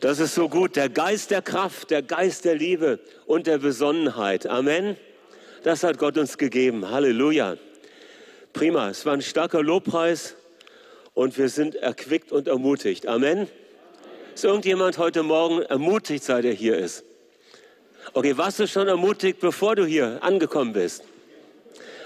[0.00, 0.76] Das ist so gut.
[0.76, 4.46] Der Geist der Kraft, der Geist der Liebe und der Besonnenheit.
[4.46, 4.96] Amen.
[5.62, 6.90] Das hat Gott uns gegeben.
[6.90, 7.56] Halleluja.
[8.52, 8.90] Prima.
[8.90, 10.34] Es war ein starker Lobpreis
[11.14, 13.06] und wir sind erquickt und ermutigt.
[13.06, 13.48] Amen.
[14.34, 17.04] Ist irgendjemand heute Morgen ermutigt, seit er hier ist?
[18.12, 21.04] Okay, warst du schon ermutigt, bevor du hier angekommen bist?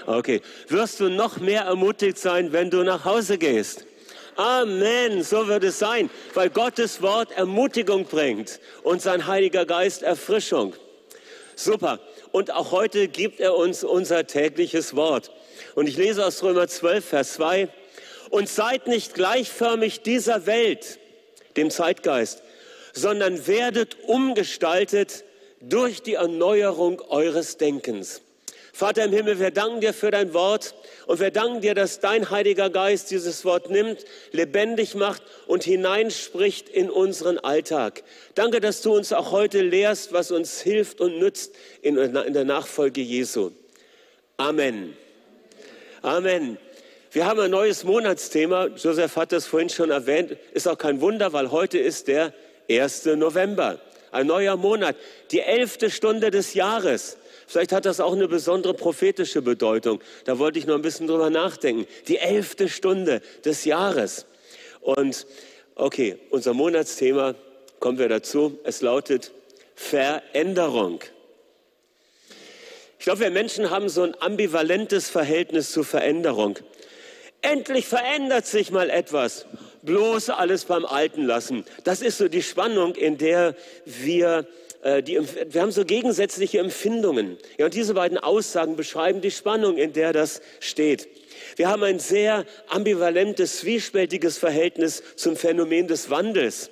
[0.05, 0.41] Okay.
[0.67, 3.85] Wirst du noch mehr ermutigt sein, wenn du nach Hause gehst?
[4.39, 10.77] Amen, so wird es sein, weil Gottes Wort Ermutigung bringt und sein Heiliger Geist Erfrischung.
[11.57, 11.99] Super.
[12.31, 15.29] Und auch heute gibt er uns unser tägliches Wort.
[15.75, 17.67] Und ich lese aus Römer 12, Vers 2.
[18.29, 20.99] Und seid nicht gleichförmig dieser Welt,
[21.57, 22.41] dem Zeitgeist,
[22.93, 25.25] sondern werdet umgestaltet
[25.59, 28.21] durch die Erneuerung eures Denkens
[28.79, 30.73] Vater im Himmel, wir danken dir für dein Wort
[31.05, 36.69] und wir danken dir, dass dein Heiliger Geist dieses Wort nimmt, lebendig macht und hineinspricht
[36.69, 38.03] in unseren Alltag.
[38.35, 43.01] Danke, dass du uns auch heute lehrst, was uns hilft und nützt in, der Nachfolge
[43.01, 43.51] Jesu.
[44.37, 44.95] Amen.
[46.01, 46.57] Amen.
[47.11, 48.67] Wir haben ein neues Monatsthema.
[48.67, 50.37] Joseph hat das vorhin schon erwähnt.
[50.53, 52.33] Ist auch kein Wunder, weil heute ist der
[52.69, 53.07] 1.
[53.17, 53.81] November.
[54.11, 54.95] Ein neuer Monat.
[55.31, 57.17] Die elfte Stunde des Jahres.
[57.49, 60.01] Vielleicht hat das auch eine besondere prophetische Bedeutung.
[60.25, 61.87] Da wollte ich noch ein bisschen drüber nachdenken.
[62.07, 64.27] Die elfte Stunde des Jahres.
[64.81, 65.25] Und
[65.73, 67.33] okay, unser Monatsthema,
[67.79, 68.59] kommen wir dazu.
[68.65, 69.31] Es lautet
[69.73, 70.99] Veränderung.
[72.99, 76.59] Ich glaube, wir Menschen haben so ein ambivalentes Verhältnis zu Veränderung.
[77.41, 79.47] Endlich verändert sich mal etwas.
[79.81, 81.65] Bloß alles beim Alten lassen.
[81.83, 83.55] Das ist so die Spannung, in der
[83.85, 84.45] wir
[85.05, 87.37] die, wir haben so gegensätzliche Empfindungen.
[87.57, 91.07] Ja, und diese beiden Aussagen beschreiben die Spannung, in der das steht.
[91.57, 96.69] Wir haben ein sehr ambivalentes, zwiespältiges Verhältnis zum Phänomen des Wandels.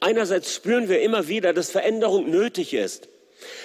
[0.00, 3.08] Einerseits spüren wir immer wieder, dass Veränderung nötig ist.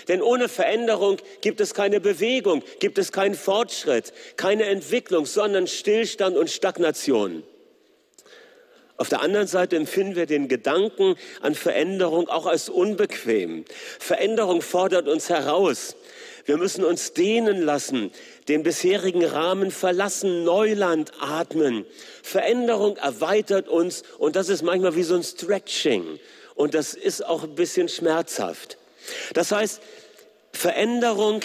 [0.07, 6.35] Denn ohne Veränderung gibt es keine Bewegung, gibt es keinen Fortschritt, keine Entwicklung, sondern Stillstand
[6.35, 7.43] und Stagnation.
[8.99, 13.63] Auf der anderen Seite empfinden wir den Gedanken an Veränderung auch als unbequem.
[13.97, 15.95] Veränderung fordert uns heraus.
[16.43, 18.11] Wir müssen uns dehnen lassen,
[18.49, 21.85] den bisherigen Rahmen verlassen, Neuland atmen.
[22.23, 26.19] Veränderung erweitert uns und das ist manchmal wie so ein Stretching
[26.55, 28.77] und das ist auch ein bisschen schmerzhaft.
[29.33, 29.79] Das heißt,
[30.51, 31.39] Veränderung,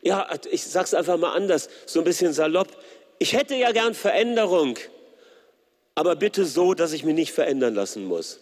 [0.00, 2.68] ja, ich sag's einfach mal anders, so ein bisschen salopp.
[3.18, 4.78] Ich hätte ja gern Veränderung,
[6.00, 8.40] aber bitte so, dass ich mich nicht verändern lassen muss.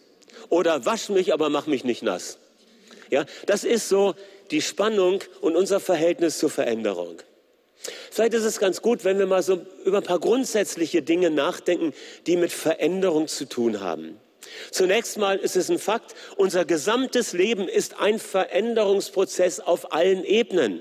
[0.48, 2.38] Oder wasch mich, aber mach mich nicht nass.
[3.10, 4.14] Ja, das ist so
[4.52, 7.20] die Spannung und unser Verhältnis zur Veränderung.
[8.12, 11.94] Vielleicht ist es ganz gut, wenn wir mal so über ein paar grundsätzliche Dinge nachdenken,
[12.28, 14.20] die mit Veränderung zu tun haben.
[14.70, 20.80] Zunächst mal ist es ein Fakt, unser gesamtes Leben ist ein Veränderungsprozess auf allen Ebenen.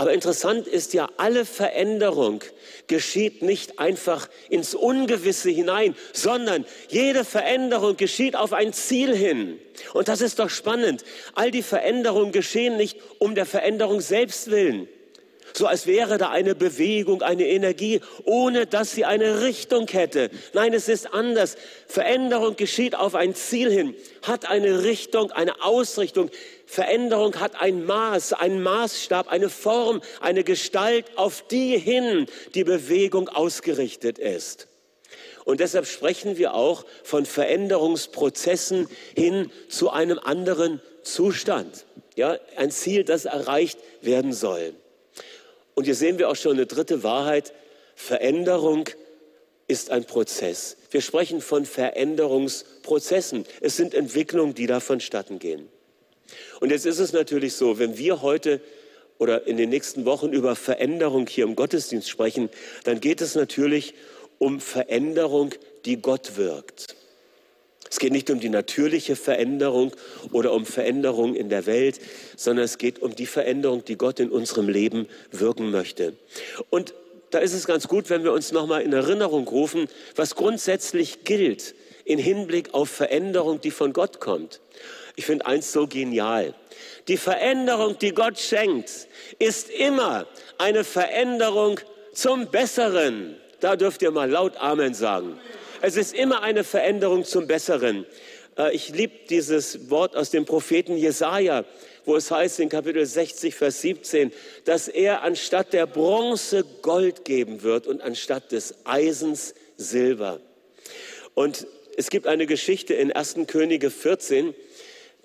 [0.00, 2.42] Aber interessant ist ja, alle Veränderung
[2.86, 9.58] geschieht nicht einfach ins Ungewisse hinein, sondern jede Veränderung geschieht auf ein Ziel hin.
[9.92, 11.04] Und das ist doch spannend.
[11.34, 14.88] All die Veränderungen geschehen nicht um der Veränderung selbst willen.
[15.52, 20.30] So als wäre da eine Bewegung, eine Energie, ohne dass sie eine Richtung hätte.
[20.52, 21.56] Nein, es ist anders.
[21.86, 26.30] Veränderung geschieht auf ein Ziel hin, hat eine Richtung, eine Ausrichtung,
[26.70, 33.28] Veränderung hat ein Maß, einen Maßstab, eine Form, eine Gestalt, auf die hin die Bewegung
[33.28, 34.68] ausgerichtet ist.
[35.44, 41.86] Und deshalb sprechen wir auch von Veränderungsprozessen hin zu einem anderen Zustand.
[42.14, 44.72] Ja, ein Ziel, das erreicht werden soll.
[45.74, 47.52] Und hier sehen wir auch schon eine dritte Wahrheit.
[47.96, 48.88] Veränderung
[49.66, 50.76] ist ein Prozess.
[50.92, 53.44] Wir sprechen von Veränderungsprozessen.
[53.60, 55.68] Es sind Entwicklungen, die da vonstatten gehen.
[56.60, 58.60] Und jetzt ist es natürlich so, wenn wir heute
[59.18, 62.48] oder in den nächsten Wochen über Veränderung hier im Gottesdienst sprechen,
[62.84, 63.94] dann geht es natürlich
[64.38, 65.54] um Veränderung,
[65.84, 66.96] die Gott wirkt.
[67.90, 69.92] Es geht nicht um die natürliche Veränderung
[70.30, 72.00] oder um Veränderung in der Welt,
[72.36, 76.14] sondern es geht um die Veränderung, die Gott in unserem Leben wirken möchte.
[76.70, 76.94] Und
[77.30, 81.74] da ist es ganz gut, wenn wir uns nochmal in Erinnerung rufen, was grundsätzlich gilt
[82.04, 84.60] in Hinblick auf Veränderung, die von Gott kommt.
[85.20, 86.54] Ich finde eins so genial.
[87.06, 89.06] Die Veränderung, die Gott schenkt,
[89.38, 90.26] ist immer
[90.56, 91.78] eine Veränderung
[92.14, 93.36] zum Besseren.
[93.60, 95.38] Da dürft ihr mal laut Amen sagen.
[95.82, 98.06] Es ist immer eine Veränderung zum Besseren.
[98.56, 101.66] Äh, ich liebe dieses Wort aus dem Propheten Jesaja,
[102.06, 104.32] wo es heißt in Kapitel 60, Vers 17,
[104.64, 110.40] dass er anstatt der Bronze Gold geben wird und anstatt des Eisens Silber.
[111.34, 111.66] Und
[112.00, 113.36] es gibt eine Geschichte in 1.
[113.46, 114.54] Könige 14,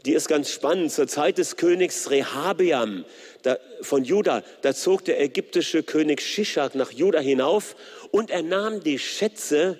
[0.06, 0.92] die ist ganz spannend.
[0.92, 3.06] Zur Zeit des Königs Rehabeam
[3.42, 7.76] da, von Juda, da zog der ägyptische König Shishak nach Juda hinauf
[8.12, 9.80] und er nahm die Schätze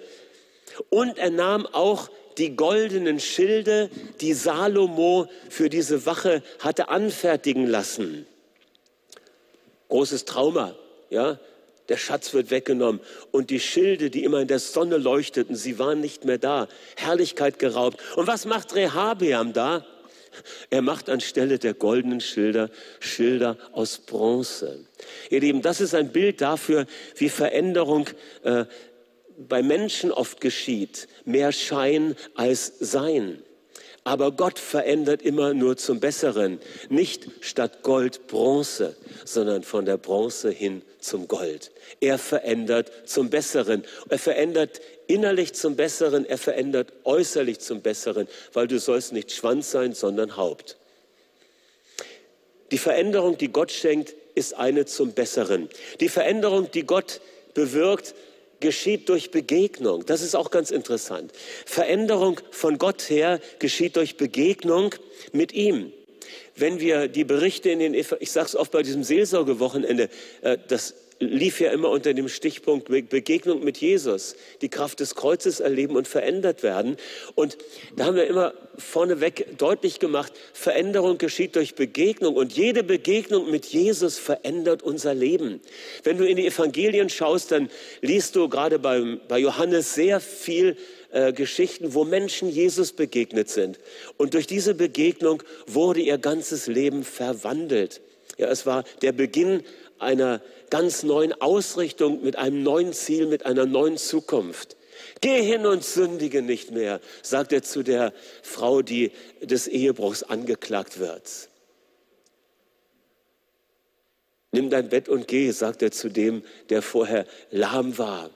[0.90, 3.90] und er nahm auch die goldenen Schilde,
[4.20, 8.28] die Salomo für diese Wache hatte anfertigen lassen.
[9.90, 10.76] Großes Trauma,
[11.10, 11.40] ja.
[11.88, 13.00] Der Schatz wird weggenommen
[13.30, 16.68] und die Schilde, die immer in der Sonne leuchteten, sie waren nicht mehr da.
[16.96, 18.00] Herrlichkeit geraubt.
[18.16, 19.86] Und was macht Rehabeam da?
[20.70, 24.86] Er macht anstelle der goldenen Schilder Schilder aus Bronze.
[25.30, 26.86] Ihr Lieben, das ist ein Bild dafür,
[27.16, 28.10] wie Veränderung
[28.44, 28.66] äh,
[29.38, 31.08] bei Menschen oft geschieht.
[31.26, 33.44] Mehr Schein als Sein.
[34.06, 36.60] Aber Gott verändert immer nur zum Besseren.
[36.90, 41.72] Nicht statt Gold Bronze, sondern von der Bronze hin zum Gold.
[42.02, 43.84] Er verändert zum Besseren.
[44.08, 49.72] Er verändert innerlich zum Besseren, er verändert äußerlich zum Besseren, weil du sollst nicht Schwanz
[49.72, 50.78] sein, sondern Haupt.
[52.70, 55.68] Die Veränderung, die Gott schenkt, ist eine zum Besseren.
[56.00, 57.22] Die Veränderung, die Gott
[57.56, 58.14] bewirkt,
[58.66, 60.08] geschieht durch Begegnung.
[60.08, 61.32] Das ist auch ganz interessant.
[61.68, 64.96] Veränderung von Gott her geschieht durch Begegnung
[65.34, 65.94] mit ihm.
[66.56, 70.10] Wenn wir die Berichte in den, ich sage es oft bei diesem Seelsorgewochenende,
[70.42, 75.60] äh, das lief ja immer unter dem Stichpunkt Begegnung mit Jesus, die Kraft des Kreuzes
[75.60, 76.98] erleben und verändert werden.
[77.36, 77.58] Und
[77.96, 83.66] da haben wir immer vorneweg deutlich gemacht, Veränderung geschieht durch Begegnung und jede Begegnung mit
[83.66, 85.62] Jesus verändert unser Leben.
[86.04, 87.70] Wenn du in die Evangelien schaust, dann
[88.02, 90.76] liest du gerade bei, bei Johannes sehr viel
[91.12, 93.80] äh, Geschichten, wo Menschen Jesus begegnet sind.
[94.18, 98.02] Und durch diese Begegnung wurde ihr ganzes Leben verwandelt.
[98.38, 99.64] Ja, es war der Beginn
[100.00, 104.76] einer ganz neuen Ausrichtung, mit einem neuen Ziel, mit einer neuen Zukunft.
[105.22, 109.12] Geh hin und sündige nicht mehr, sagt er zu der Frau, die
[109.42, 111.50] des Ehebruchs angeklagt wird.
[114.52, 118.30] Nimm dein Bett und geh, sagt er zu dem, der vorher lahm war.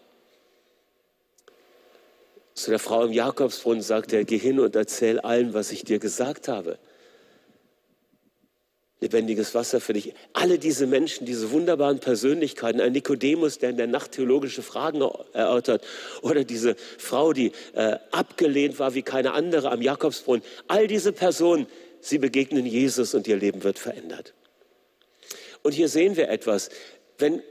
[2.53, 5.99] Zu der Frau im Jakobsbrunnen sagt er, geh hin und erzähl allen, was ich dir
[5.99, 6.77] gesagt habe
[9.01, 10.13] lebendiges Wasser für dich.
[10.33, 15.01] Alle diese Menschen, diese wunderbaren Persönlichkeiten, ein Nikodemus, der in der Nacht theologische Fragen
[15.33, 15.85] erörtert,
[16.21, 20.43] oder diese Frau, die äh, abgelehnt war wie keine andere am Jakobsbrunnen.
[20.67, 21.67] All diese Personen,
[22.01, 24.33] sie begegnen Jesus und ihr Leben wird verändert.
[25.63, 26.69] Und hier sehen wir etwas.
[27.17, 27.41] Wenn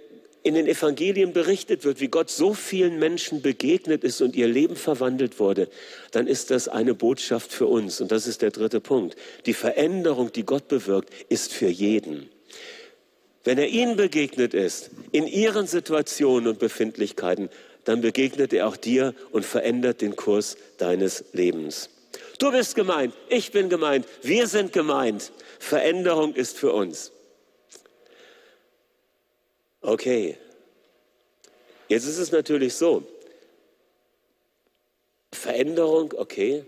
[0.42, 4.76] in den Evangelien berichtet wird, wie Gott so vielen Menschen begegnet ist und ihr Leben
[4.76, 5.68] verwandelt wurde,
[6.12, 8.00] dann ist das eine Botschaft für uns.
[8.00, 9.16] Und das ist der dritte Punkt.
[9.46, 12.28] Die Veränderung, die Gott bewirkt, ist für jeden.
[13.44, 17.48] Wenn er ihnen begegnet ist, in ihren Situationen und Befindlichkeiten,
[17.84, 21.88] dann begegnet er auch dir und verändert den Kurs deines Lebens.
[22.38, 25.32] Du bist gemeint, ich bin gemeint, wir sind gemeint.
[25.58, 27.10] Veränderung ist für uns.
[29.88, 30.36] Okay,
[31.88, 33.04] jetzt ist es natürlich so,
[35.32, 36.66] Veränderung, okay,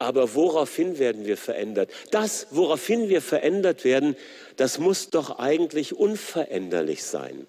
[0.00, 1.92] aber woraufhin werden wir verändert?
[2.10, 4.16] Das, woraufhin wir verändert werden,
[4.56, 7.46] das muss doch eigentlich unveränderlich sein.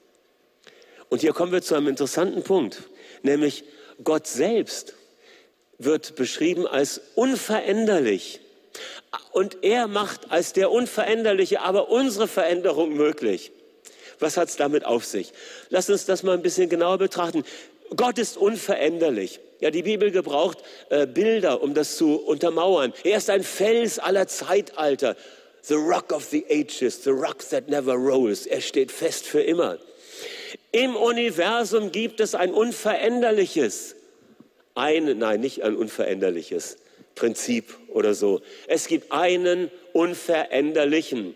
[1.09, 2.83] Und hier kommen wir zu einem interessanten Punkt,
[3.23, 3.63] nämlich
[4.03, 4.93] Gott selbst
[5.79, 8.39] wird beschrieben als unveränderlich.
[9.31, 13.51] Und er macht als der Unveränderliche aber unsere Veränderung möglich.
[14.19, 15.31] Was hat es damit auf sich?
[15.69, 17.43] Lass uns das mal ein bisschen genauer betrachten.
[17.95, 19.39] Gott ist unveränderlich.
[19.61, 22.93] Ja, die Bibel gebraucht äh, Bilder, um das zu untermauern.
[23.03, 25.15] Er ist ein Fels aller Zeitalter.
[25.61, 28.45] The rock of the ages, the rock that never rolls.
[28.45, 29.77] Er steht fest für immer.
[30.71, 33.95] Im Universum gibt es ein unveränderliches,
[34.75, 36.77] ein, nein, nicht ein unveränderliches
[37.19, 38.41] Prinzip oder so.
[38.67, 41.35] Es gibt einen unveränderlichen,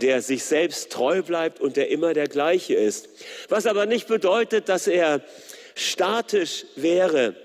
[0.00, 3.10] der sich selbst treu bleibt und der immer der gleiche ist.
[3.48, 5.20] Was aber nicht bedeutet, dass er
[5.74, 7.36] statisch wäre,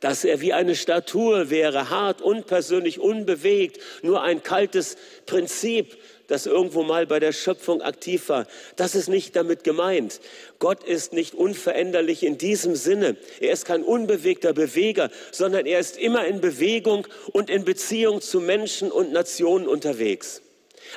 [0.00, 5.96] dass er wie eine Statue wäre, hart, unpersönlich, unbewegt, nur ein kaltes Prinzip,
[6.28, 8.46] das irgendwo mal bei der Schöpfung aktiv war.
[8.76, 10.20] Das ist nicht damit gemeint.
[10.58, 13.16] Gott ist nicht unveränderlich in diesem Sinne.
[13.40, 18.40] Er ist kein unbewegter Beweger, sondern er ist immer in Bewegung und in Beziehung zu
[18.40, 20.42] Menschen und Nationen unterwegs.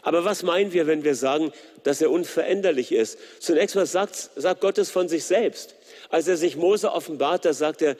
[0.03, 1.51] Aber was meinen wir, wenn wir sagen,
[1.83, 3.17] dass er unveränderlich ist?
[3.39, 5.75] Zunächst mal sagt, sagt Gott es von sich selbst.
[6.09, 7.95] Als er sich Mose offenbart, da sagt er,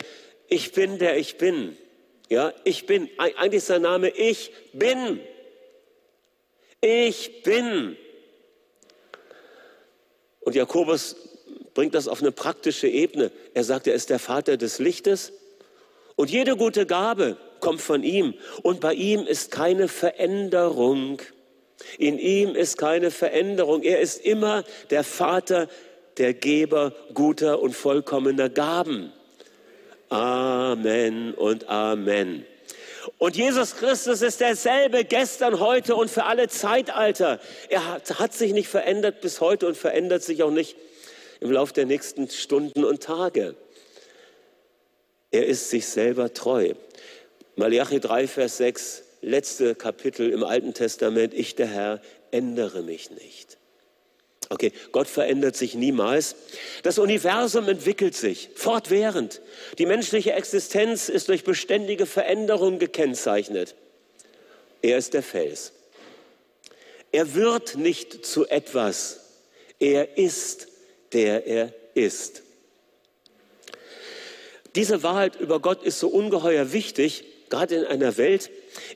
[0.48, 1.78] ich bin der ich bin.
[2.30, 3.10] Ja, ich bin.
[3.18, 5.20] Eigentlich ist sein Name Ich bin.
[6.82, 7.96] Ich bin.
[10.40, 11.16] Und Jakobus
[11.74, 13.32] bringt das auf eine praktische Ebene.
[13.54, 15.32] Er sagt, er ist der Vater des Lichtes
[16.16, 18.34] und jede gute Gabe kommt von ihm
[18.64, 21.22] und bei ihm ist keine Veränderung.
[21.98, 23.84] In ihm ist keine Veränderung.
[23.84, 25.68] Er ist immer der Vater,
[26.18, 29.14] der Geber guter und vollkommener Gaben.
[30.10, 32.46] Amen und Amen.
[33.18, 37.40] Und Jesus Christus ist derselbe gestern, heute und für alle Zeitalter.
[37.70, 40.76] Er hat, hat, sich nicht verändert bis heute und verändert sich auch nicht
[41.40, 43.56] im Laufe der nächsten Stunden und Tage.
[45.32, 46.74] Er ist sich selber treu.
[47.56, 51.34] Malachi 3, Vers 6, letzte Kapitel im Alten Testament.
[51.34, 53.58] Ich, der Herr, ändere mich nicht.
[54.52, 56.36] Okay, Gott verändert sich niemals.
[56.84, 59.42] Das Universum entwickelt sich fortwährend.
[59.78, 63.76] Die menschliche Existenz ist durch beständige Veränderungen gekennzeichnet.
[64.82, 65.72] Er ist der Fels.
[67.14, 69.22] Er wird nicht zu etwas.
[69.80, 70.68] Er ist
[71.14, 72.44] der er ist.
[74.76, 78.50] Diese Wahrheit über Gott ist so ungeheuer wichtig, gerade in einer Welt,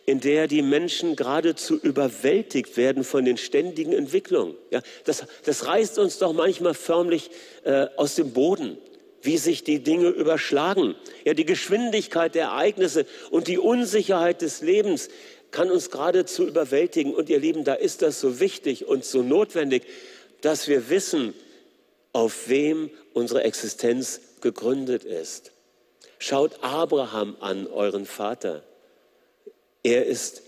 [0.05, 4.55] in der die Menschen geradezu überwältigt werden von den ständigen Entwicklungen.
[4.71, 7.29] Ja, das, das reißt uns doch manchmal förmlich
[7.63, 8.77] äh, aus dem Boden,
[9.21, 10.95] wie sich die Dinge überschlagen.
[11.25, 15.09] Ja, die Geschwindigkeit der Ereignisse und die Unsicherheit des Lebens
[15.51, 17.13] kann uns geradezu überwältigen.
[17.13, 19.83] Und ihr Lieben, da ist das so wichtig und so notwendig,
[20.41, 21.33] dass wir wissen,
[22.13, 25.51] auf wem unsere Existenz gegründet ist.
[26.19, 28.63] Schaut Abraham an, euren Vater.
[29.83, 30.41] Er ist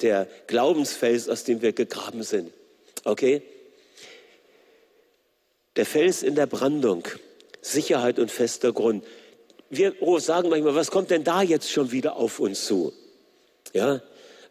[0.00, 2.52] der Glaubensfels, aus dem wir gegraben sind.
[3.04, 3.42] Okay?
[5.76, 7.06] Der Fels in der Brandung,
[7.60, 9.04] Sicherheit und fester Grund.
[9.68, 12.92] Wir sagen manchmal, was kommt denn da jetzt schon wieder auf uns zu?
[13.72, 14.02] Ja,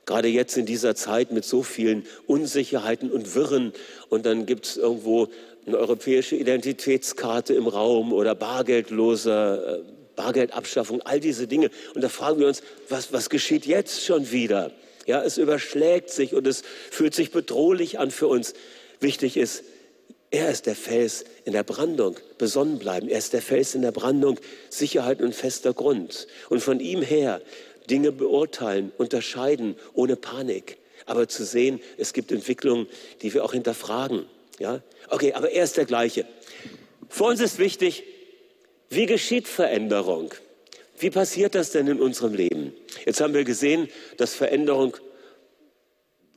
[0.06, 3.74] gerade jetzt in dieser Zeit mit so vielen Unsicherheiten und Wirren
[4.08, 5.28] und dann gibt es irgendwo
[5.66, 9.84] eine europäische Identitätskarte im Raum oder bargeldloser äh,
[10.20, 11.72] Bargeldabschaffung, all diese Dinge.
[11.96, 14.72] Und da fragen wir uns, was, was geschieht jetzt schon wieder?
[15.06, 16.62] Ja, es überschlägt sich und es
[16.92, 18.54] fühlt sich bedrohlich an für uns.
[19.00, 19.64] Wichtig ist,
[20.30, 23.08] er ist der Fels in der Brandung, besonnen bleiben.
[23.08, 26.28] Er ist der Fels in der Brandung, Sicherheit und fester Grund.
[26.50, 27.42] Und von ihm her
[27.90, 30.78] Dinge beurteilen, unterscheiden, ohne Panik.
[31.06, 32.88] Aber zu sehen, es gibt Entwicklungen,
[33.22, 34.26] die wir auch hinterfragen.
[34.60, 34.82] Ja?
[35.08, 36.26] Okay, aber er ist der gleiche.
[37.08, 38.04] Für uns ist wichtig,
[38.90, 40.34] wie geschieht Veränderung?
[40.98, 42.74] Wie passiert das denn in unserem Leben?
[43.06, 44.98] Jetzt haben wir gesehen, dass Veränderung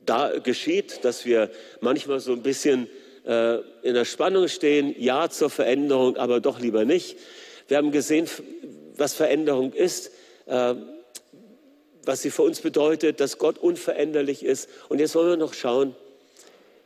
[0.05, 2.87] da geschieht, dass wir manchmal so ein bisschen
[3.25, 7.17] äh, in der Spannung stehen, ja zur Veränderung, aber doch lieber nicht.
[7.67, 8.27] Wir haben gesehen,
[8.95, 10.11] was Veränderung ist,
[10.45, 10.75] äh,
[12.05, 14.69] was sie für uns bedeutet, dass Gott unveränderlich ist.
[14.89, 15.95] Und jetzt wollen wir noch schauen,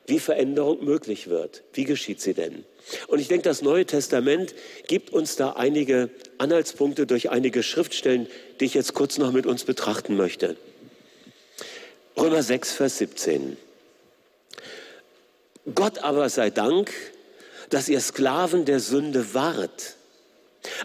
[0.07, 1.63] wie Veränderung möglich wird.
[1.73, 2.63] Wie geschieht sie denn?
[3.07, 4.55] Und ich denke, das Neue Testament
[4.87, 8.27] gibt uns da einige Anhaltspunkte durch einige Schriftstellen,
[8.59, 10.55] die ich jetzt kurz noch mit uns betrachten möchte.
[12.15, 13.57] Römer 6, Vers 17.
[15.75, 16.91] Gott aber sei Dank,
[17.69, 19.97] dass ihr Sklaven der Sünde wart,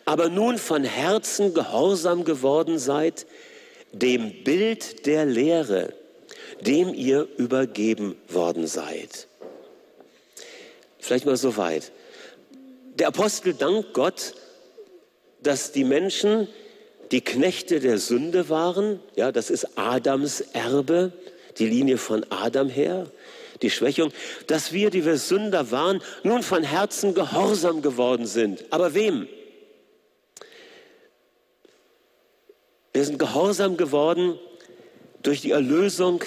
[0.04, 3.26] aber nun von Herzen gehorsam geworden seid,
[3.92, 5.94] dem Bild der Lehre,
[6.66, 9.28] dem ihr übergeben worden seid.
[10.98, 11.92] Vielleicht mal so weit.
[12.94, 14.34] Der Apostel dankt Gott,
[15.42, 16.46] dass die Menschen
[17.10, 19.00] die Knechte der Sünde waren.
[19.16, 21.12] Ja, das ist Adams Erbe.
[21.58, 23.10] die Linie von Adam her,
[23.60, 24.10] die Schwächung,
[24.46, 28.64] dass wir, die wir Sünder waren, nun von Herzen gehorsam geworden sind.
[28.70, 29.28] Aber wem?
[32.94, 34.38] Wir sind gehorsam geworden
[35.22, 36.24] durch die Erlösung,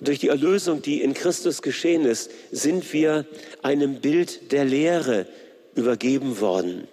[0.00, 3.26] durch die Erlösung, die in Christus geschehen ist, sind wir
[3.62, 5.26] einem Bild der Lehre
[5.74, 6.88] übergeben worden.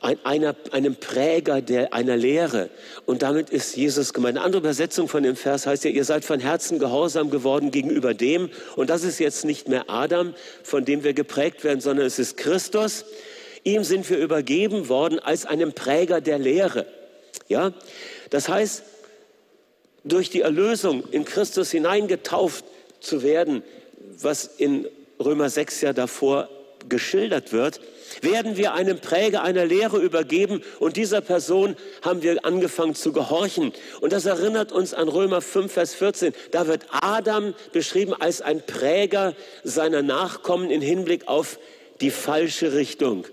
[0.00, 2.68] Ein, einer, einem Präger der, einer Lehre.
[3.06, 4.36] Und damit ist Jesus gemeint.
[4.36, 8.12] Eine andere Übersetzung von dem Vers heißt ja, ihr seid von Herzen gehorsam geworden gegenüber
[8.12, 8.50] dem.
[8.76, 12.36] Und das ist jetzt nicht mehr Adam, von dem wir geprägt werden, sondern es ist
[12.36, 13.06] Christus.
[13.62, 16.84] Ihm sind wir übergeben worden als einem Präger der Lehre.
[17.48, 17.72] Ja,
[18.28, 18.82] das heißt,
[20.04, 22.64] durch die Erlösung in Christus hineingetauft
[23.00, 23.62] zu werden,
[24.20, 24.86] was in
[25.18, 26.48] Römer 6 ja davor
[26.88, 27.80] geschildert wird,
[28.20, 33.72] werden wir einem Präger einer Lehre übergeben und dieser Person haben wir angefangen zu gehorchen.
[34.00, 36.34] Und das erinnert uns an Römer 5, Vers 14.
[36.50, 41.58] Da wird Adam beschrieben als ein Präger seiner Nachkommen im Hinblick auf
[42.00, 43.26] die falsche Richtung.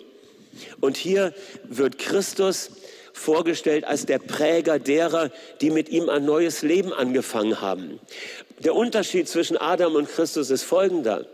[0.79, 2.71] Und hier wird Christus
[3.21, 7.99] vorgestellt als der Präger derer, die mit ihm ein neues Leben angefangen haben.
[8.59, 11.25] Der Unterschied zwischen Adam und Christus ist folgender.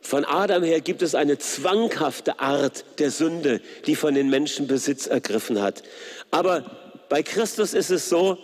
[0.00, 5.06] Von Adam her gibt es eine zwanghafte Art der Sünde, die von den Menschen Besitz
[5.06, 5.82] ergriffen hat.
[6.30, 6.64] Aber
[7.08, 8.38] bei Christus ist es so,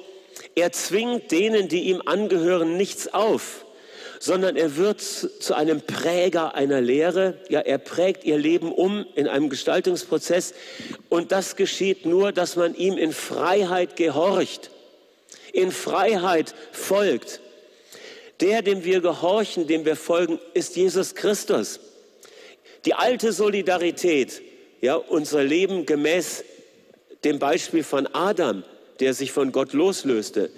[0.54, 3.64] er zwingt denen, die ihm angehören, nichts auf
[4.22, 7.38] sondern er wird zu einem Präger einer Lehre.
[7.48, 10.54] Ja, er prägt ihr Leben um in einem Gestaltungsprozess.
[11.08, 14.70] Und das geschieht nur, dass man ihm in Freiheit gehorcht,
[15.52, 17.40] in Freiheit folgt.
[18.40, 21.80] Der, dem wir gehorchen, dem wir folgen, ist Jesus Christus.
[22.84, 24.40] Die alte Solidarität,
[24.80, 26.44] ja, unser Leben gemäß
[27.24, 28.62] dem Beispiel von Adam,
[29.00, 30.52] der sich von Gott loslöste,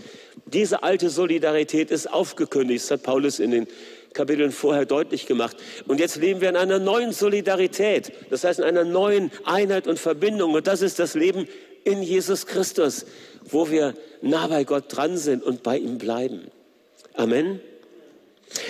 [0.46, 3.66] diese alte Solidarität ist aufgekündigt, das hat Paulus in den
[4.12, 5.56] Kapiteln vorher deutlich gemacht.
[5.86, 9.98] Und jetzt leben wir in einer neuen Solidarität, das heißt in einer neuen Einheit und
[9.98, 10.54] Verbindung.
[10.54, 11.48] Und das ist das Leben
[11.84, 13.06] in Jesus Christus,
[13.44, 16.50] wo wir nah bei Gott dran sind und bei ihm bleiben.
[17.14, 17.60] Amen.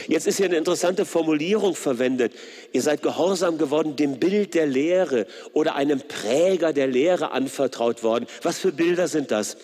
[0.09, 2.33] Jetzt ist hier eine interessante Formulierung verwendet.
[2.73, 8.27] Ihr seid gehorsam geworden, dem Bild der Lehre oder einem Präger der Lehre anvertraut worden.
[8.43, 9.57] Was für Bilder sind das?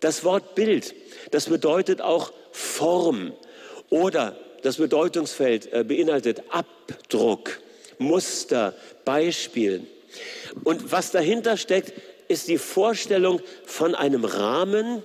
[0.00, 0.94] Das Wort Bild
[1.30, 3.32] das bedeutet auch Form
[3.88, 7.60] oder das Bedeutungsfeld äh, beinhaltet Abdruck,
[7.98, 9.86] Muster, Beispiel.
[10.64, 11.92] Und was dahinter steckt,
[12.28, 15.02] ist die Vorstellung von einem Rahmen,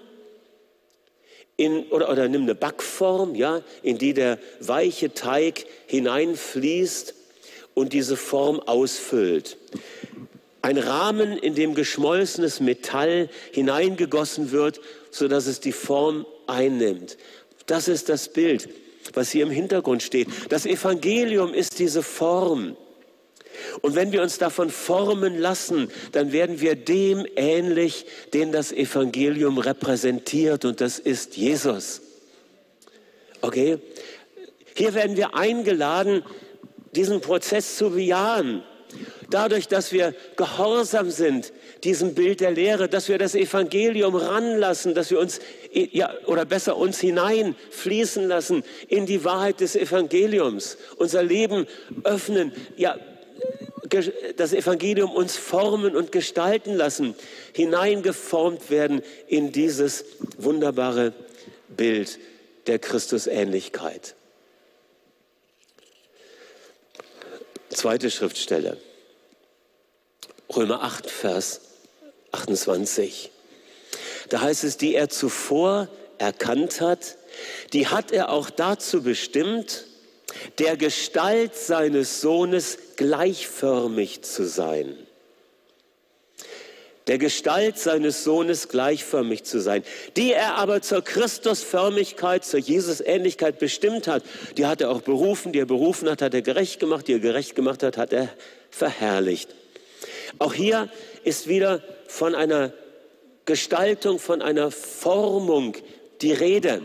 [1.57, 7.13] in, oder, oder nimm eine Backform, ja, in die der weiche Teig hineinfließt
[7.73, 9.57] und diese Form ausfüllt.
[10.65, 17.19] Ein Rahmen, in dem geschmolzenes Metall hineingegossen wird, sodass es die Form einnimmt.
[17.67, 18.67] Das ist das Bild,
[19.13, 20.27] was hier im Hintergrund steht.
[20.49, 22.75] Das Evangelium ist diese Form.
[23.81, 29.59] Und wenn wir uns davon formen lassen, dann werden wir dem ähnlich, den das Evangelium
[29.59, 32.01] repräsentiert, und das ist Jesus.
[33.41, 33.77] Okay?
[34.75, 36.23] Hier werden wir eingeladen,
[36.95, 38.63] diesen Prozess zu bejahen.
[39.29, 41.51] Dadurch, dass wir gehorsam sind
[41.83, 45.39] diesem Bild der Lehre, dass wir das Evangelium ranlassen, dass wir uns,
[45.71, 51.67] ja, oder besser uns hineinfließen lassen in die Wahrheit des Evangeliums, unser Leben
[52.03, 52.97] öffnen, ja,
[54.37, 57.15] das Evangelium uns formen und gestalten lassen,
[57.53, 60.05] hineingeformt werden in dieses
[60.37, 61.13] wunderbare
[61.69, 62.19] Bild
[62.67, 64.15] der Christusähnlichkeit.
[67.69, 68.77] Zweite Schriftstelle.
[70.53, 71.61] Römer 8, Vers
[72.31, 73.31] 28.
[74.29, 77.17] Da heißt es, die er zuvor erkannt hat,
[77.73, 79.85] die hat er auch dazu bestimmt,
[80.59, 84.95] der Gestalt seines Sohnes gleichförmig zu sein.
[87.07, 89.83] Der Gestalt seines Sohnes gleichförmig zu sein,
[90.17, 94.23] die er aber zur Christusförmigkeit, zur Jesusähnlichkeit bestimmt hat,
[94.57, 97.19] die hat er auch berufen, die er berufen hat, hat er gerecht gemacht, die er
[97.19, 98.29] gerecht gemacht hat, hat er
[98.71, 99.49] verherrlicht.
[100.39, 100.89] Auch hier
[101.23, 102.73] ist wieder von einer
[103.45, 105.75] Gestaltung, von einer Formung
[106.21, 106.81] die Rede.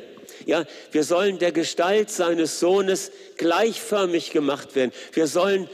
[0.46, 4.92] Ja, wir sollen der Gestalt seines Sohnes gleichförmig gemacht werden.
[5.12, 5.68] Wir sollen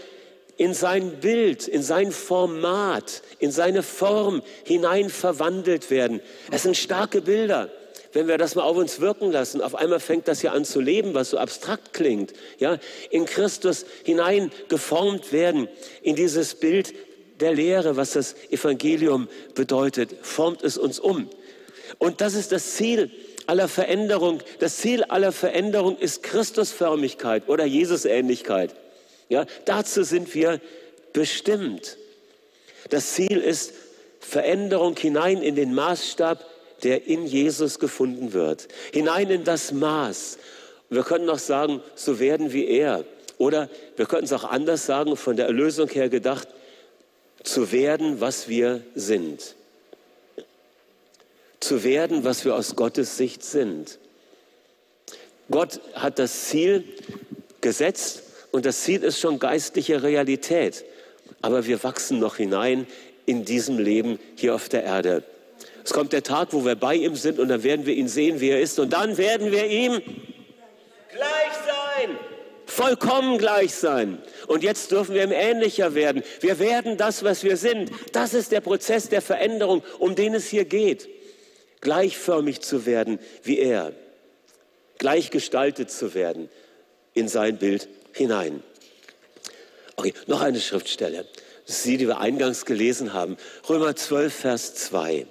[0.57, 6.21] in sein Bild, in sein Format, in seine Form hinein verwandelt werden.
[6.51, 7.71] Es sind starke Bilder.
[8.13, 10.81] Wenn wir das mal auf uns wirken lassen, auf einmal fängt das ja an zu
[10.81, 12.33] leben, was so abstrakt klingt.
[12.59, 12.79] Ja,
[13.11, 15.69] in Christus hinein geformt werden,
[16.01, 16.95] in dieses Bild
[17.41, 21.29] der Lehre, was das Evangelium bedeutet, formt es uns um.
[21.99, 23.11] Und das ist das Ziel
[23.47, 28.75] aller Veränderung, das Ziel aller Veränderung ist Christusförmigkeit oder Jesusähnlichkeit.
[29.29, 30.61] Ja, dazu sind wir
[31.13, 31.97] bestimmt.
[32.91, 33.73] Das Ziel ist
[34.21, 36.45] Veränderung hinein in den Maßstab,
[36.83, 38.69] der in Jesus gefunden wird.
[38.93, 40.39] Hinein in das Maß.
[40.91, 43.05] Wir können auch sagen, so werden wie er.
[43.39, 46.49] Oder wir könnten es auch anders sagen, von der Erlösung her gedacht,
[47.43, 49.55] zu werden, was wir sind.
[51.61, 53.99] Zu werden, was wir aus Gottes Sicht sind.
[55.51, 56.85] Gott hat das Ziel
[57.61, 58.23] gesetzt
[58.53, 60.85] und das Ziel ist schon geistliche Realität.
[61.43, 62.87] Aber wir wachsen noch hinein
[63.27, 65.23] in diesem Leben hier auf der Erde.
[65.85, 68.41] Es kommt der Tag, wo wir bei ihm sind und dann werden wir ihn sehen,
[68.41, 68.79] wie er ist.
[68.79, 70.01] Und dann werden wir ihm.
[72.77, 74.19] Vollkommen gleich sein.
[74.49, 76.23] Und jetzt dürfen wir ihm ähnlicher werden.
[76.41, 77.91] Wir werden das, was wir sind.
[78.13, 81.09] Das ist der Prozess der Veränderung, um den es hier geht.
[81.81, 83.93] Gleichförmig zu werden wie er.
[84.99, 86.51] Gleichgestaltet zu werden
[87.15, 88.63] in sein Bild hinein.
[89.97, 91.25] Okay, noch eine Schriftstelle.
[91.67, 93.39] Das ist die, die wir eingangs gelesen haben.
[93.71, 95.27] Römer 12, Vers 2.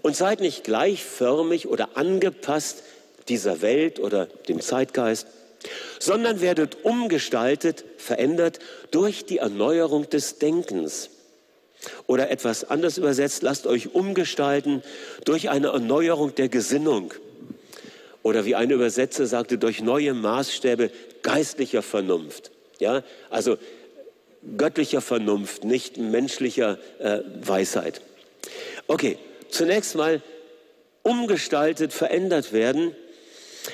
[0.00, 2.84] Und seid nicht gleichförmig oder angepasst
[3.28, 5.26] dieser Welt oder dem Zeitgeist,
[5.98, 8.58] sondern werdet umgestaltet, verändert
[8.90, 11.10] durch die Erneuerung des Denkens.
[12.06, 14.82] Oder etwas anders übersetzt, lasst euch umgestalten
[15.24, 17.14] durch eine Erneuerung der Gesinnung.
[18.22, 20.90] Oder wie eine Übersetzer sagte, durch neue Maßstäbe
[21.22, 22.50] geistlicher Vernunft.
[22.78, 23.56] Ja, also
[24.56, 28.02] göttlicher Vernunft, nicht menschlicher äh, Weisheit.
[28.86, 29.18] Okay,
[29.50, 30.22] zunächst mal
[31.02, 32.94] umgestaltet, verändert werden.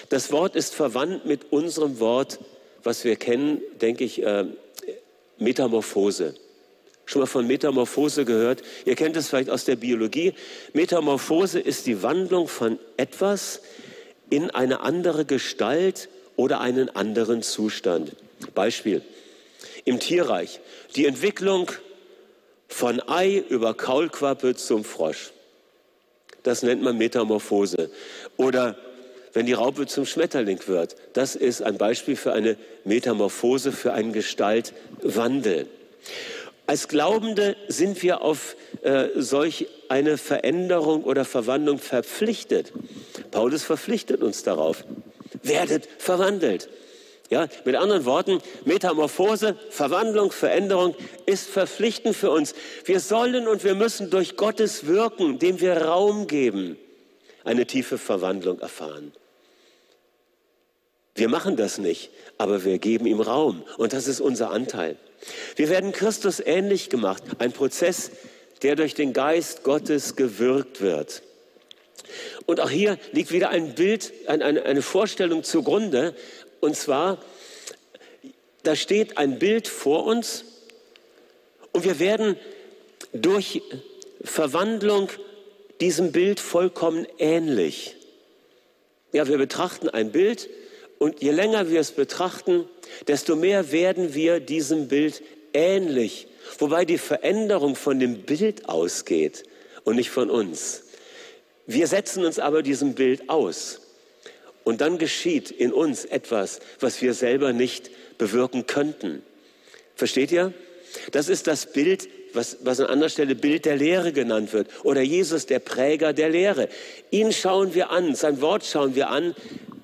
[0.09, 2.39] Das Wort ist verwandt mit unserem Wort,
[2.83, 4.45] was wir kennen, denke ich, äh,
[5.39, 6.35] Metamorphose.
[7.05, 8.63] Schon mal von Metamorphose gehört?
[8.85, 10.35] Ihr kennt es vielleicht aus der Biologie.
[10.73, 13.61] Metamorphose ist die Wandlung von etwas
[14.29, 18.17] in eine andere Gestalt oder einen anderen Zustand.
[18.55, 19.03] Beispiel
[19.85, 20.61] im Tierreich.
[20.97, 21.71] Die Entwicklung
[22.69, 25.33] von Ei über Kaulquappe zum Frosch.
[26.43, 27.91] Das nennt man Metamorphose.
[28.37, 28.77] Oder
[29.37, 30.97] wenn die Raupe zum Schmetterling wird.
[31.13, 35.67] Das ist ein Beispiel für eine Metamorphose, für einen Gestaltwandel.
[36.67, 42.73] Als Glaubende sind wir auf äh, solch eine Veränderung oder Verwandlung verpflichtet.
[43.31, 44.85] Paulus verpflichtet uns darauf.
[45.43, 46.71] Werdet verwandelt.
[47.29, 50.95] Ja, mit anderen Worten, Metamorphose, Verwandlung, Veränderung
[51.27, 52.55] ist verpflichtend für uns.
[52.87, 56.79] Wir sollen und wir müssen durch Gottes Wirken, dem wir Raum geben,
[57.45, 59.13] eine tiefe Verwandlung erfahren.
[61.17, 64.97] Wir machen das nicht, aber wir geben ihm Raum und das ist unser Anteil.
[65.57, 68.11] Wir werden Christus ähnlich gemacht, ein Prozess,
[68.63, 71.23] der durch den Geist Gottes gewirkt wird.
[72.45, 76.15] Und auch hier liegt wieder ein Bild, eine Vorstellung zugrunde,
[76.61, 77.19] und zwar,
[78.63, 80.45] da steht ein Bild vor uns
[81.73, 82.37] und wir werden
[83.13, 83.63] durch
[84.23, 85.09] Verwandlung
[85.81, 87.97] diesem Bild vollkommen ähnlich.
[89.13, 90.49] Ja, wir betrachten ein Bild
[90.99, 92.65] und je länger wir es betrachten,
[93.07, 96.29] desto mehr werden wir diesem Bild ähnlich.
[96.59, 99.45] Wobei die Veränderung von dem Bild ausgeht
[99.85, 100.85] und nicht von uns.
[101.67, 103.81] Wir setzen uns aber diesem Bild aus.
[104.65, 109.23] Und dann geschieht in uns etwas, was wir selber nicht bewirken könnten.
[109.95, 110.53] Versteht ihr?
[111.13, 114.69] Das ist das Bild, was, was an anderer Stelle Bild der Lehre genannt wird.
[114.85, 116.69] Oder Jesus, der Präger der Lehre.
[117.11, 119.35] Ihn schauen wir an, sein Wort schauen wir an.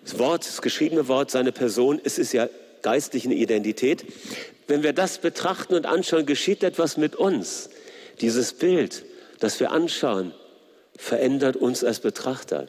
[0.04, 2.48] Das Wort, das geschriebene Wort, seine Person, es ist ja
[2.82, 4.04] geistliche Identität.
[4.66, 7.70] Wenn wir das betrachten und anschauen, geschieht etwas mit uns.
[8.20, 9.04] Dieses Bild,
[9.40, 10.32] das wir anschauen,
[10.96, 12.66] verändert uns als Betrachter.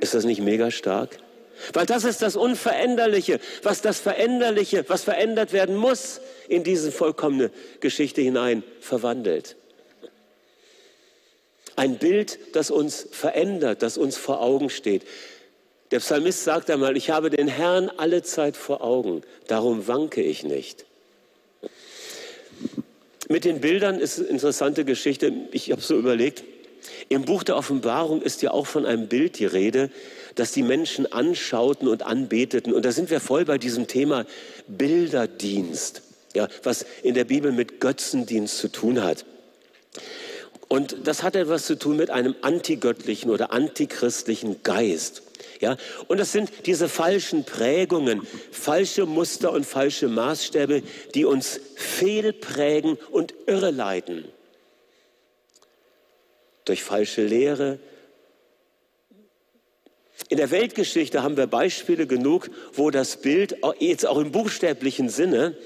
[0.00, 1.18] Ist das nicht mega stark?
[1.72, 7.50] Weil das ist das Unveränderliche, was das Veränderliche, was verändert werden muss, in diese vollkommene
[7.80, 9.56] Geschichte hinein verwandelt.
[11.80, 15.00] Ein Bild, das uns verändert, das uns vor Augen steht.
[15.92, 20.44] Der Psalmist sagt einmal, ich habe den Herrn alle Zeit vor Augen, darum wanke ich
[20.44, 20.84] nicht.
[23.30, 25.32] Mit den Bildern ist eine interessante Geschichte.
[25.52, 26.44] Ich habe so überlegt,
[27.08, 29.88] im Buch der Offenbarung ist ja auch von einem Bild die Rede,
[30.34, 32.74] das die Menschen anschauten und anbeteten.
[32.74, 34.26] Und da sind wir voll bei diesem Thema
[34.68, 36.02] Bilderdienst,
[36.34, 39.24] ja, was in der Bibel mit Götzendienst zu tun hat.
[40.72, 45.22] Und das hat etwas zu tun mit einem antigöttlichen oder antichristlichen Geist.
[45.60, 50.84] Ja, und das sind diese falschen Prägungen, falsche Muster und falsche Maßstäbe,
[51.16, 54.26] die uns fehlprägen und irreleiten
[56.66, 57.80] durch falsche Lehre,
[60.28, 65.56] In der Weltgeschichte haben wir Beispiele genug, wo das Bild, jetzt auch im buchstäblichen Sinne,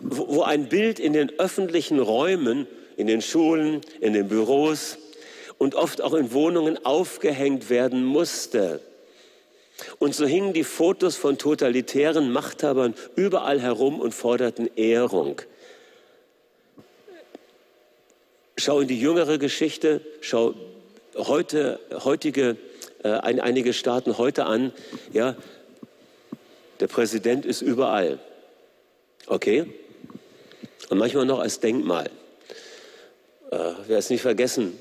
[0.00, 2.66] wo ein Bild in den öffentlichen Räumen,
[2.98, 4.98] in den Schulen, in den Büros
[5.56, 8.80] und oft auch in Wohnungen aufgehängt werden musste.
[10.00, 15.40] Und so hingen die Fotos von totalitären Machthabern überall herum und forderten Ehrung.
[18.56, 20.54] Schau in die jüngere Geschichte, schau
[21.14, 22.56] heute, heutige,
[23.04, 24.72] äh, einige Staaten heute an.
[25.12, 25.36] Ja,
[26.80, 28.18] der Präsident ist überall.
[29.28, 29.72] Okay?
[30.88, 32.10] Und manchmal noch als Denkmal.
[33.50, 34.78] Äh, wer es nicht vergessen,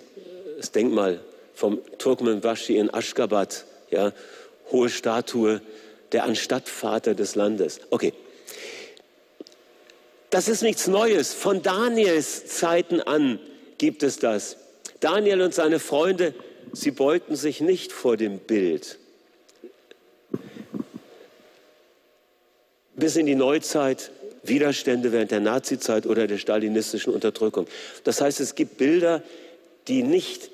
[0.58, 1.22] das Denkmal
[1.54, 4.12] vom Turkmenbashi in Aschgabat, ja,
[4.72, 5.62] hohe Statue,
[6.12, 7.80] der Anstattvater des Landes.
[7.90, 8.14] Okay.
[10.30, 11.34] Das ist nichts Neues.
[11.34, 13.40] Von Daniels Zeiten an
[13.78, 14.58] gibt es das.
[15.00, 16.34] Daniel und seine Freunde,
[16.74, 18.98] sie beugten sich nicht vor dem Bild.
[22.96, 24.12] Bis in die Neuzeit,
[24.44, 27.68] Widerstände während der Nazizeit oder der stalinistischen Unterdrückung.
[28.04, 29.24] Das heißt, es gibt Bilder,
[29.88, 30.50] die nicht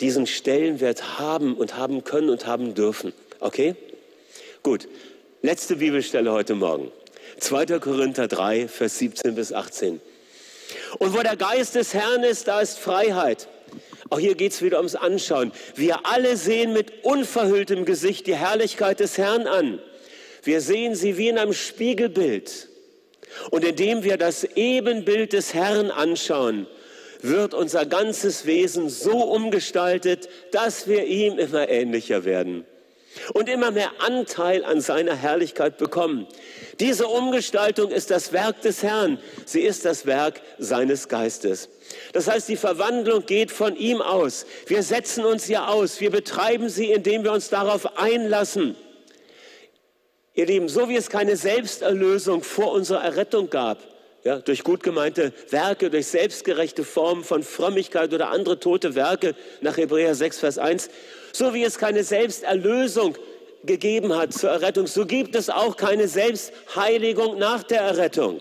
[0.00, 3.12] diesen Stellenwert haben und haben können und haben dürfen.
[3.40, 3.74] Okay?
[4.62, 4.88] Gut.
[5.42, 6.90] Letzte Bibelstelle heute Morgen.
[7.38, 7.78] 2.
[7.78, 10.00] Korinther 3, Vers 17 bis 18.
[10.98, 13.48] Und wo der Geist des Herrn ist, da ist Freiheit.
[14.10, 15.52] Auch hier geht es wieder ums Anschauen.
[15.74, 19.78] Wir alle sehen mit unverhülltem Gesicht die Herrlichkeit des Herrn an.
[20.42, 22.68] Wir sehen sie wie in einem Spiegelbild.
[23.50, 26.66] Und indem wir das Ebenbild des Herrn anschauen,
[27.20, 32.64] wird unser ganzes Wesen so umgestaltet, dass wir ihm immer ähnlicher werden
[33.34, 36.26] und immer mehr Anteil an seiner Herrlichkeit bekommen.
[36.78, 39.18] Diese Umgestaltung ist das Werk des Herrn.
[39.44, 41.68] Sie ist das Werk seines Geistes.
[42.12, 44.46] Das heißt, die Verwandlung geht von ihm aus.
[44.66, 46.00] Wir setzen uns ihr aus.
[46.00, 48.76] Wir betreiben sie, indem wir uns darauf einlassen.
[50.38, 53.78] Ihr Lieben, so wie es keine Selbsterlösung vor unserer Errettung gab,
[54.22, 59.76] ja, durch gut gemeinte Werke, durch selbstgerechte Formen von Frömmigkeit oder andere tote Werke nach
[59.76, 60.90] Hebräer 6, Vers 1,
[61.32, 63.16] so wie es keine Selbsterlösung
[63.64, 68.40] gegeben hat zur Errettung, so gibt es auch keine Selbstheiligung nach der Errettung.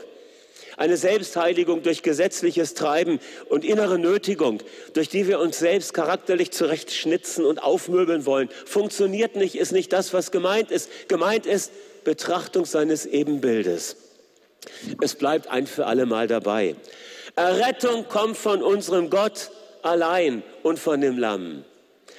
[0.78, 4.62] Eine Selbstheiligung durch gesetzliches Treiben und innere Nötigung,
[4.94, 10.14] durch die wir uns selbst charakterlich zurechtschnitzen und aufmöbeln wollen, funktioniert nicht, ist nicht das,
[10.14, 10.92] was gemeint ist.
[11.08, 11.72] Gemeint ist
[12.08, 13.98] Betrachtung seines Ebenbildes.
[15.02, 16.78] Es bleibt ein für alle Mal dabei.
[17.36, 21.66] Errettung kommt von unserem Gott allein und von dem Lamm.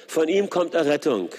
[0.07, 1.29] Von ihm kommt Errettung.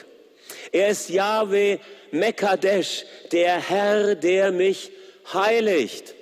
[0.72, 1.78] Er ist Yahweh
[2.10, 4.90] Mekadesh, der Herr, der mich
[5.32, 6.16] heiligt.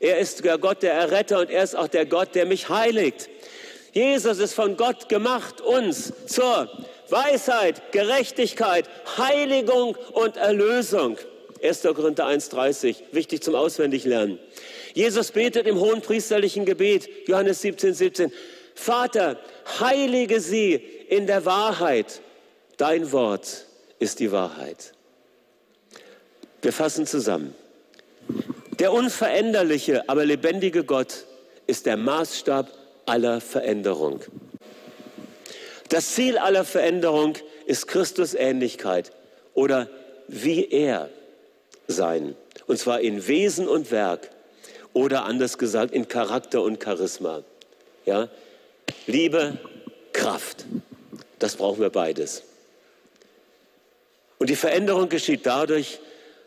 [0.00, 3.28] Er ist der Gott der Erretter und er ist auch der Gott, der mich heiligt.
[3.92, 6.70] Jesus ist von Gott gemacht, uns zur
[7.10, 8.86] Weisheit, Gerechtigkeit,
[9.18, 11.18] Heiligung und Erlösung.
[11.62, 11.82] 1.
[11.82, 14.38] Korinther 1,30, wichtig zum Auswendiglernen.
[14.94, 18.32] Jesus betet im hohen priesterlichen Gebet, Johannes 17, 17,
[18.74, 19.38] Vater,
[19.80, 20.74] heilige sie
[21.08, 22.20] in der Wahrheit.
[22.76, 23.66] Dein Wort
[23.98, 24.92] ist die Wahrheit.
[26.62, 27.54] Wir fassen zusammen.
[28.78, 31.24] Der unveränderliche, aber lebendige Gott
[31.66, 32.68] ist der Maßstab
[33.06, 34.20] aller Veränderung.
[35.88, 37.34] Das Ziel aller Veränderung
[37.66, 39.10] ist Christusähnlichkeit
[39.54, 39.88] oder
[40.28, 41.08] wie er
[41.88, 42.36] sein.
[42.66, 44.30] Und zwar in Wesen und Werk
[44.92, 47.42] oder anders gesagt in Charakter und Charisma.
[48.04, 48.28] Ja?
[49.06, 49.58] Liebe,
[50.12, 50.66] Kraft.
[51.38, 52.42] Das brauchen wir beides.
[54.38, 55.98] Und die Veränderung geschieht dadurch,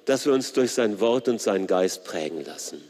[0.05, 2.81] dass wir uns durch sein Wort und seinen Geist prägen lassen.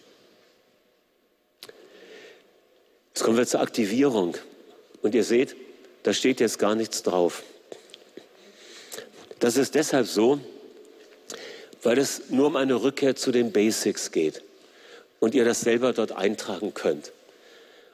[3.14, 4.38] Jetzt kommen wir zur Aktivierung.
[5.02, 5.56] Und ihr seht,
[6.04, 7.44] da steht jetzt gar nichts drauf.
[9.40, 10.40] Das ist deshalb so,
[11.84, 14.41] weil es nur um eine Rückkehr zu den Basics geht
[15.20, 17.12] und ihr das selber dort eintragen könnt.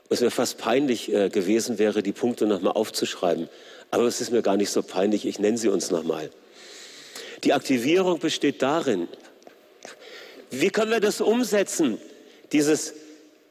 [0.10, 3.50] Es wäre fast peinlich äh, gewesen wäre, die Punkte nochmal aufzuschreiben.
[3.92, 6.30] Aber es ist mir gar nicht so peinlich, ich nenne sie uns nochmal.
[7.44, 9.08] Die Aktivierung besteht darin,
[10.50, 11.98] wie können wir das umsetzen,
[12.52, 12.94] dieses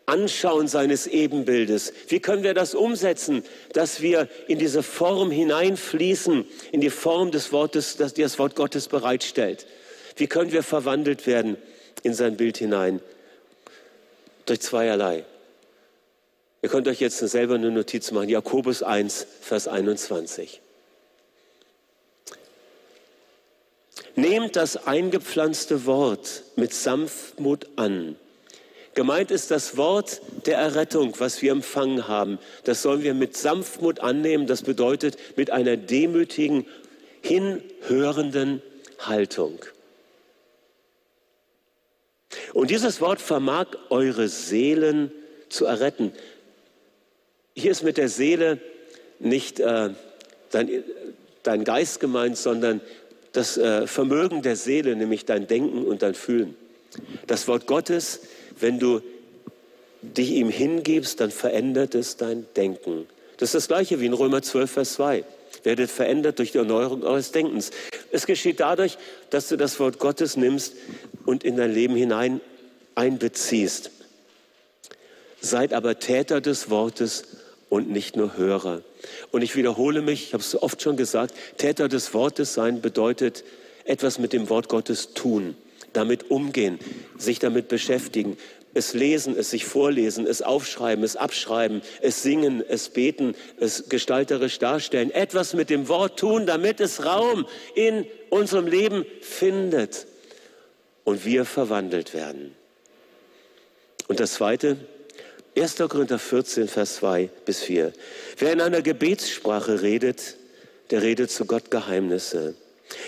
[0.06, 1.92] Anschauen seines Ebenbildes?
[2.08, 7.52] Wie können wir das umsetzen, dass wir in diese Form hineinfließen, in die Form des
[7.52, 9.66] Wortes, das das Wort Gottes bereitstellt?
[10.16, 11.56] Wie können wir verwandelt werden
[12.02, 13.00] in sein Bild hinein?
[14.46, 15.24] Durch zweierlei.
[16.62, 18.28] Ihr könnt euch jetzt selber eine Notiz machen.
[18.28, 20.60] Jakobus 1, Vers 21.
[24.14, 28.16] Nehmt das eingepflanzte Wort mit Sanftmut an.
[28.94, 32.38] Gemeint ist das Wort der Errettung, was wir empfangen haben.
[32.64, 34.46] Das sollen wir mit Sanftmut annehmen.
[34.46, 36.64] Das bedeutet mit einer demütigen
[37.20, 38.62] hinhörenden
[38.98, 39.58] Haltung.
[42.56, 45.12] Und dieses Wort vermag eure Seelen
[45.50, 46.12] zu erretten.
[47.54, 48.58] Hier ist mit der Seele
[49.18, 49.90] nicht äh,
[50.52, 50.82] dein,
[51.42, 52.80] dein Geist gemeint, sondern
[53.32, 56.56] das äh, Vermögen der Seele, nämlich dein Denken und dein Fühlen.
[57.26, 58.20] Das Wort Gottes,
[58.58, 59.02] wenn du
[60.00, 63.06] dich ihm hingibst, dann verändert es dein Denken.
[63.36, 65.24] Das ist das gleiche wie in Römer 12, Vers 2.
[65.62, 67.70] Werdet verändert durch die Erneuerung eures Denkens.
[68.12, 68.96] Es geschieht dadurch,
[69.28, 70.72] dass du das Wort Gottes nimmst
[71.26, 72.40] und in dein Leben hinein
[72.94, 73.90] einbeziehst.
[75.40, 77.24] Seid aber Täter des Wortes
[77.68, 78.82] und nicht nur Hörer.
[79.32, 82.80] Und ich wiederhole mich, ich habe es so oft schon gesagt, Täter des Wortes sein
[82.80, 83.44] bedeutet
[83.84, 85.56] etwas mit dem Wort Gottes tun,
[85.92, 86.78] damit umgehen,
[87.18, 88.36] sich damit beschäftigen,
[88.74, 94.58] es lesen, es sich vorlesen, es aufschreiben, es abschreiben, es singen, es beten, es gestalterisch
[94.58, 100.06] darstellen, etwas mit dem Wort tun, damit es Raum in unserem Leben findet
[101.06, 102.54] und wir verwandelt werden.
[104.08, 104.76] Und das Zweite,
[105.56, 105.76] 1.
[105.76, 107.92] Korinther 14, Vers 2 bis 4.
[108.38, 110.36] Wer in einer Gebetssprache redet,
[110.90, 112.56] der redet zu Gott Geheimnisse.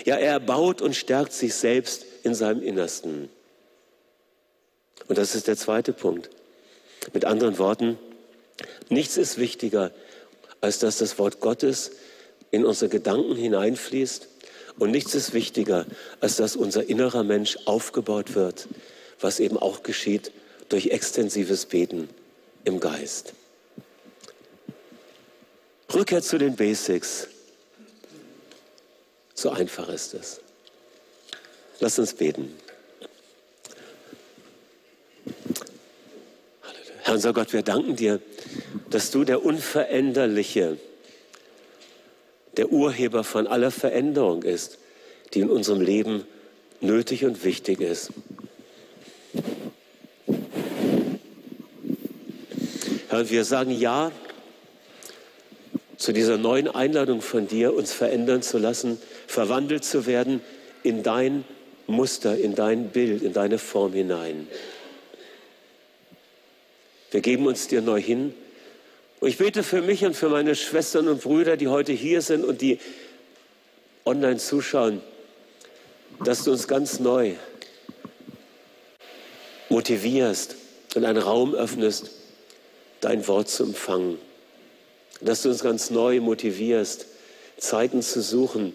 [0.05, 3.29] Ja, er erbaut und stärkt sich selbst in seinem Innersten.
[5.07, 6.29] Und das ist der zweite Punkt.
[7.13, 7.99] Mit anderen Worten,
[8.87, 9.91] nichts ist wichtiger,
[10.61, 11.91] als dass das Wort Gottes
[12.49, 14.27] in unsere Gedanken hineinfließt.
[14.79, 15.85] Und nichts ist wichtiger,
[16.21, 18.67] als dass unser innerer Mensch aufgebaut wird,
[19.19, 20.31] was eben auch geschieht
[20.69, 22.09] durch extensives Beten
[22.63, 23.33] im Geist.
[25.93, 27.27] Rückkehr zu den Basics.
[29.33, 30.39] So einfach ist es.
[31.79, 32.55] Lass uns beten.
[37.03, 38.21] Herr unser Gott, wir danken dir,
[38.89, 40.77] dass du der Unveränderliche,
[42.59, 44.79] der Urheber von aller Veränderung ist,
[45.33, 46.25] die in unserem Leben
[46.81, 48.11] nötig und wichtig ist.
[53.07, 54.11] Herr, wir sagen Ja
[55.95, 60.41] zu dieser neuen Einladung von dir, uns verändern zu lassen, verwandelt zu werden
[60.83, 61.45] in dein
[61.87, 64.49] Muster, in dein Bild, in deine Form hinein.
[67.11, 68.33] Wir geben uns dir neu hin.
[69.19, 72.45] Und ich bete für mich und für meine Schwestern und Brüder, die heute hier sind
[72.45, 72.79] und die
[74.05, 75.01] online zuschauen,
[76.23, 77.33] dass du uns ganz neu
[79.69, 80.55] motivierst
[80.95, 82.11] und einen Raum öffnest,
[83.01, 84.17] dein Wort zu empfangen.
[85.21, 87.05] Dass du uns ganz neu motivierst,
[87.57, 88.73] Zeiten zu suchen,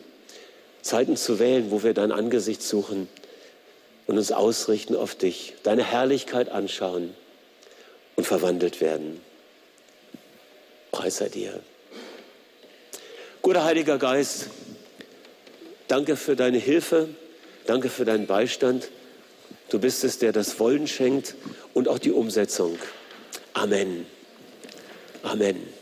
[0.83, 3.09] Zeiten zu wählen, wo wir dein Angesicht suchen
[4.07, 7.15] und uns ausrichten auf dich, deine Herrlichkeit anschauen
[8.17, 9.21] und verwandelt werden.
[10.95, 11.61] Preis sei dir.
[13.43, 14.47] Guter Heiliger Geist,
[15.89, 17.09] danke für deine Hilfe,
[17.67, 18.91] danke für deinen Beistand.
[19.71, 21.35] Du bist es, der das Wollen schenkt
[21.75, 22.79] und auch die Umsetzung.
[23.55, 24.07] Amen.
[25.25, 25.74] Amen.